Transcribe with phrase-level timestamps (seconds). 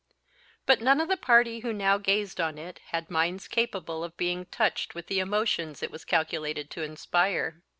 [0.65, 4.47] But none of the party who now gazed on it had minds capable of being
[4.47, 7.61] touched with the emotions it was calculated to inspire.